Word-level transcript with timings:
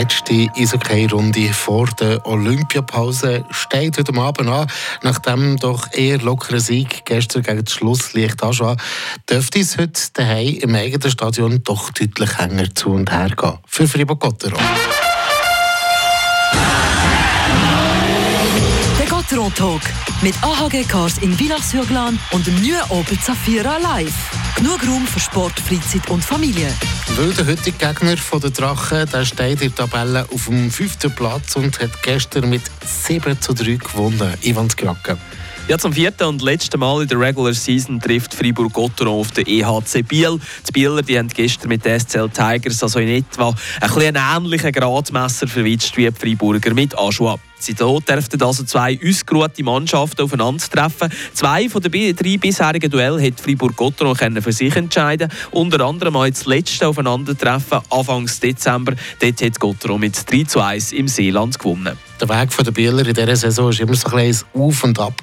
letzte 0.00 0.48
Eishockey-Runde 0.54 1.54
vor 1.54 1.86
der 1.98 2.26
Olympiapause 2.26 3.46
steht 3.50 3.96
heute 3.96 4.14
Abend 4.20 4.46
an. 4.46 4.66
Nach 5.02 5.18
dem 5.20 5.56
doch 5.56 5.90
eher 5.90 6.18
lockeren 6.18 6.60
Sieg 6.60 7.06
gestern 7.06 7.42
gegen 7.42 7.64
das 7.64 7.72
Schlusslicht 7.72 8.42
Aschua 8.42 8.76
dürfte 9.30 9.60
es 9.60 9.78
heute 9.78 9.98
daheim 10.12 10.58
im 10.60 10.74
eigenen 10.74 11.10
Stadion 11.10 11.62
doch 11.64 11.90
deutlich 11.92 12.38
enger 12.38 12.74
zu 12.74 12.90
und 12.90 13.10
her 13.10 13.30
gehen. 13.34 13.58
Für 13.66 13.88
Fribourg 13.88 14.20
Gotteron 19.46 19.54
Talk 19.54 19.82
mit 20.22 20.34
AHG 20.42 20.88
Cars 20.88 21.18
in 21.18 21.32
Villach-sur-Glane 21.32 22.18
und 22.32 22.46
dem 22.46 22.54
neuen 22.56 22.82
Opel 22.88 23.18
Zafira 23.20 23.76
Live. 23.78 24.14
Genug 24.56 24.80
Raum 24.84 25.06
für 25.06 25.20
Sport, 25.20 25.60
Freizeit 25.60 26.08
und 26.10 26.24
Familie. 26.24 26.68
Weil 27.16 27.32
der 27.32 27.46
heutige 27.46 27.76
Gegner 27.78 28.16
von 28.16 28.40
der 28.40 28.50
Drachen 28.50 29.08
der 29.08 29.24
steht 29.24 29.62
in 29.62 29.72
der 29.72 29.74
Tabelle 29.74 30.26
auf 30.32 30.46
dem 30.46 30.70
fünften 30.70 31.14
Platz 31.14 31.54
und 31.54 31.78
hat 31.80 32.02
gestern 32.02 32.50
mit 32.50 32.62
7 32.84 33.40
zu 33.40 33.54
3 33.54 33.76
gewonnen. 33.76 34.34
Ivan 34.42 34.68
Skrake. 34.68 35.16
Ja, 35.68 35.78
zum 35.78 35.92
vierten 35.92 36.24
und 36.24 36.42
letzten 36.42 36.80
Mal 36.80 37.02
in 37.02 37.08
der 37.08 37.20
Regular 37.20 37.54
Season 37.54 38.00
trifft 38.00 38.34
Fribourg 38.34 38.72
Gotteron 38.72 39.20
auf 39.20 39.30
den 39.30 39.46
EHC 39.46 40.02
Biel. 40.02 40.40
Die 40.66 40.72
Bieler 40.72 41.02
die 41.02 41.18
haben 41.18 41.28
gestern 41.28 41.68
mit 41.68 41.84
den 41.84 42.00
SCL 42.00 42.30
Tigers 42.30 42.82
also 42.82 42.98
in 42.98 43.08
etwa 43.08 43.50
ein 43.80 43.88
bisschen 43.88 44.16
ähnlichen 44.16 44.72
Gradmesser 44.72 45.46
verwitscht 45.46 45.96
wie 45.96 46.08
die 46.08 46.18
Freiburger 46.18 46.74
mit 46.74 46.98
Aschua. 46.98 47.38
Seitdem 47.58 48.04
dürften 48.04 48.42
also 48.42 48.64
zwei 48.64 48.98
ausgeruhte 49.04 49.64
Mannschaften 49.64 50.22
aufeinandertreffen. 50.22 51.10
Zwei 51.32 51.68
von 51.68 51.82
den 51.82 52.14
drei 52.14 52.36
bisherigen 52.36 52.90
Duellen 52.90 53.24
hat 53.24 53.40
Fribourg-Gotteron 53.40 54.16
für 54.42 54.52
sich 54.52 54.76
entscheiden 54.76 55.30
Unter 55.50 55.84
anderem 55.84 56.16
auch 56.16 56.26
das 56.26 56.46
letzte 56.46 56.88
Aufeinandertreffen 56.88 57.80
Anfang 57.90 58.28
Dezember. 58.42 58.94
Dort 59.20 59.42
hat 59.42 59.60
Gotteron 59.60 60.00
mit 60.00 60.30
3 60.30 60.44
zu 60.44 60.60
1 60.60 60.92
im 60.92 61.08
Seeland 61.08 61.58
gewonnen. 61.58 61.96
Der 62.20 62.28
Weg 62.28 62.56
der 62.56 62.70
Bieler 62.70 63.06
in 63.06 63.14
dieser 63.14 63.36
Saison 63.36 63.66
war 63.66 63.80
immer 63.80 63.94
so 63.94 64.08
ein 64.08 64.36
Auf 64.54 64.84
und 64.84 64.98
Ab. 64.98 65.14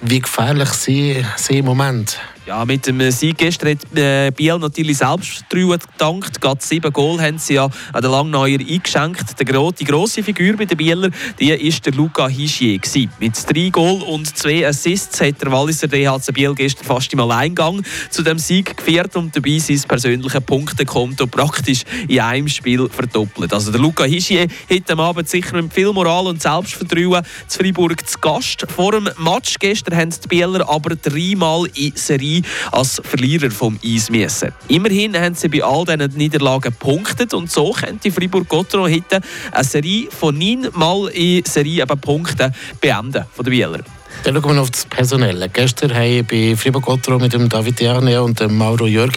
Wie 0.00 0.20
gefährlich 0.20 0.68
sind 0.70 1.26
sie 1.36 1.58
im 1.58 1.64
Moment? 1.66 2.18
Ja, 2.50 2.64
mit 2.64 2.84
dem 2.84 3.12
Sieg 3.12 3.38
gestern 3.38 3.68
hat 3.68 3.96
äh, 3.96 4.32
Biel 4.32 4.58
natürlich 4.58 4.98
selbst 4.98 5.48
gedankt. 5.48 6.40
Gerade 6.40 6.60
sieben 6.60 6.92
Goal 6.92 7.20
haben 7.20 7.38
sie 7.38 7.54
ja 7.54 7.70
an 7.92 8.02
den 8.02 8.10
Langneuer 8.10 8.58
eingeschenkt. 8.58 9.38
Die, 9.38 9.44
die 9.44 9.84
grosse 9.84 10.24
Figur 10.24 10.56
bei 10.56 10.64
den 10.64 10.76
Bieler 10.76 11.10
die 11.38 11.52
ist 11.52 11.86
der 11.86 11.92
Luca 11.92 12.26
Hischier. 12.26 12.80
Mit 13.20 13.34
drei 13.48 13.68
Goal 13.68 14.02
und 14.02 14.36
zwei 14.36 14.66
Assists 14.66 15.20
hat 15.20 15.40
der 15.40 15.52
Walliser 15.52 15.86
DHC 15.86 16.32
Biel 16.32 16.52
gestern 16.56 16.86
fast 16.86 17.12
im 17.12 17.20
Alleingang 17.20 17.84
zu 18.10 18.24
dem 18.24 18.40
Sieg 18.40 18.76
geführt 18.76 19.14
und 19.14 19.36
dabei 19.36 19.58
sein 19.58 19.80
persönliches 19.86 20.40
Punktekonto 20.40 21.28
praktisch 21.28 21.84
in 22.08 22.18
einem 22.18 22.48
Spiel 22.48 22.88
verdoppelt. 22.88 23.54
Also 23.54 23.70
der 23.70 23.80
Luca 23.80 24.02
Hischier 24.02 24.48
hat 24.68 24.90
am 24.90 24.98
Abend 24.98 25.28
sicher 25.28 25.62
mit 25.62 25.72
viel 25.72 25.92
Moral 25.92 26.26
und 26.26 26.42
Selbstvertrauen 26.42 27.22
zu 27.46 27.58
Freiburg 27.60 28.04
zu 28.08 28.18
Gast. 28.18 28.66
Vor 28.74 28.90
dem 28.90 29.08
Match 29.18 29.54
gestern 29.60 29.96
haben 29.96 30.10
die 30.10 30.26
Bieler 30.26 30.68
aber 30.68 30.96
dreimal 30.96 31.68
in 31.76 31.92
Serie 31.94 32.39
als 32.72 33.00
Verlierer 33.04 33.50
vom 33.50 33.78
Eis 33.84 34.10
müssen. 34.10 34.52
Immerhin 34.68 35.18
haben 35.18 35.34
sie 35.34 35.48
bei 35.48 35.62
all 35.62 35.84
diesen 35.84 36.16
Niederlagen 36.16 36.70
gepunktet 36.70 37.34
und 37.34 37.50
so 37.50 37.72
könnte 37.72 38.10
Fribourg-Gotteron 38.10 38.92
heute 38.92 39.20
eine 39.52 39.64
Serie 39.64 40.08
von 40.10 40.36
neun 40.38 40.68
Mal 40.72 41.08
in 41.08 41.44
Serie 41.44 41.82
eben 41.82 42.00
Punkten 42.00 42.54
beenden 42.80 43.24
von 43.32 43.44
den 43.44 43.50
Bieler. 43.50 43.80
Dann 44.24 44.34
schauen 44.34 44.54
wir 44.54 44.62
auf 44.62 44.70
das 44.70 44.84
Personelle. 44.84 45.48
Gestern 45.48 45.94
haben 45.94 46.26
bei 46.26 46.54
Fribourg 46.54 46.84
Gotteron 46.84 47.22
mit 47.22 47.32
dem 47.32 47.48
David 47.48 47.80
Jarne 47.80 48.22
und 48.22 48.38
dem 48.38 48.56
Mauro 48.56 48.86
Jörg 48.86 49.12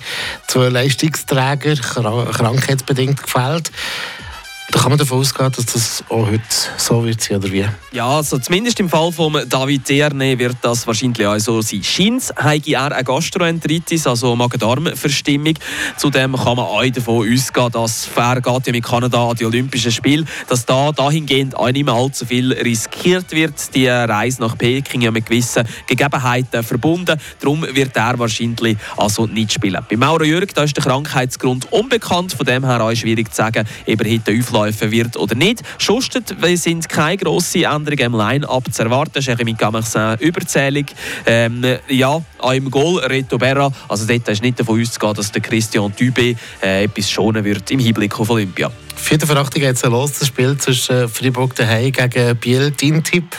zwei 0.48 0.70
Leistungsträger 0.70 1.76
krankheitsbedingt 1.76 3.22
gefällt. 3.22 3.72
Da 4.72 4.80
kann 4.80 4.90
man 4.90 4.98
davon 4.98 5.20
ausgehen, 5.20 5.52
dass 5.52 5.66
das 5.66 6.04
auch 6.10 6.26
heute 6.26 6.42
so 6.78 7.06
wird 7.06 7.22
sein, 7.22 7.38
oder 7.38 7.52
wie? 7.52 7.66
Ja, 7.92 8.08
also 8.08 8.40
zumindest 8.40 8.80
im 8.80 8.90
Fall 8.90 9.12
von 9.12 9.38
David 9.48 9.86
Tierne 9.86 10.40
wird 10.40 10.56
das 10.62 10.88
wahrscheinlich 10.88 11.28
auch 11.28 11.38
so 11.38 11.62
sein. 11.62 11.84
Scheint 11.84 12.34
habe 12.38 12.62
er 12.66 12.92
eine 12.92 13.04
Gastroenteritis, 13.04 14.08
also 14.08 14.36
Magen-Darm-Verstimmung. 14.36 15.56
Zudem 15.98 16.36
kann 16.36 16.56
man 16.56 16.66
auch 16.66 16.84
davon 16.86 17.32
ausgehen, 17.32 17.72
dass 17.72 18.10
er 18.16 18.42
geht 18.42 18.68
ja 18.68 18.74
mit 18.74 18.84
Kanada 18.84 19.30
an 19.30 19.36
die 19.36 19.46
Olympischen 19.46 19.92
Spiele, 19.92 20.26
dass 20.48 20.66
da 20.66 20.92
dahingehend 20.92 21.56
auch 21.56 21.70
nicht 21.70 21.86
mehr 21.86 21.94
allzu 21.94 22.26
viel 22.26 22.54
riskiert 22.54 23.32
wird. 23.32 23.76
Die 23.76 23.88
Reise 23.88 24.42
nach 24.42 24.58
Peking 24.58 25.02
ja 25.02 25.12
mit 25.12 25.26
gewissen 25.26 25.68
Gegebenheiten 25.88 26.64
verbunden. 26.64 27.20
Darum 27.40 27.64
wird 27.64 27.96
er 27.96 28.18
wahrscheinlich 28.18 28.78
also 28.98 29.28
nicht 29.28 29.54
spielen. 29.54 29.86
Bei 29.90 29.98
Mauro 29.98 30.24
Jürg 30.24 30.54
da 30.54 30.64
ist 30.64 30.76
der 30.78 30.84
Krankheitsgrund 30.84 31.72
unbekannt, 31.72 32.34
von 32.34 32.46
dem 32.46 32.66
her 32.66 32.82
auch 32.82 32.96
schwierig 32.96 33.30
zu 33.30 33.36
sagen, 33.36 33.68
ob 33.88 34.02
er 34.06 34.12
heute 34.12 34.32
auflaufen 34.54 34.92
wird 34.92 35.18
oder 35.18 35.36
nicht. 35.36 35.62
Schustet 35.78 36.36
sind 36.56 36.88
keine 36.88 37.18
grossen 37.18 37.64
Änderungen 37.64 38.14
im 38.14 38.16
Line-Up 38.16 38.72
zu 38.72 38.84
erwarten. 38.84 39.22
Jeremy 39.22 39.54
Gamersin 39.54 40.18
überzählig. 40.20 40.88
Ähm, 41.26 41.64
ja, 41.90 42.22
auch 42.40 42.54
im 42.54 42.70
Goal 42.70 43.00
Reto 43.00 43.38
Berra. 43.38 43.72
Also 43.88 44.06
dort 44.06 44.28
ist 44.28 44.42
nicht 44.42 44.60
davon 44.60 44.82
auszugehen, 44.82 45.14
dass 45.16 45.32
der 45.32 45.42
Christian 45.42 45.94
Dübe 45.96 46.36
äh, 46.62 46.84
etwas 46.84 47.10
schonen 47.10 47.44
wird 47.44 47.70
im 47.72 47.80
Hinblick 47.80 48.20
auf 48.20 48.30
Olympia. 48.30 48.72
Vierte 48.96 49.28
Verachtung 49.28 49.62
geht 49.62 49.76
es 49.76 49.84
los, 49.84 50.20
das 50.20 50.28
Spiel 50.28 50.58
zwischen 50.58 51.10
Fribourg 51.10 51.56
daheim 51.56 51.92
gegen 51.92 52.38
Biel. 52.38 52.72
Dein 52.72 53.04
Tipp? 53.04 53.36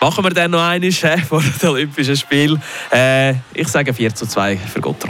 Machen 0.00 0.24
wir 0.24 0.30
dann 0.30 0.50
noch 0.50 0.62
eine 0.62 0.86
äh, 0.86 1.18
vor 1.28 1.42
dem 1.42 1.70
Olympischen 1.70 2.16
Spiel. 2.16 2.58
Äh, 2.92 3.34
ich 3.54 3.68
sage 3.68 3.92
4 3.92 4.14
zu 4.14 4.26
2 4.26 4.56
für 4.56 4.80
Gottrop. 4.80 5.04